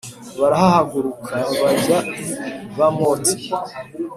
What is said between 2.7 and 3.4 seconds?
bamoti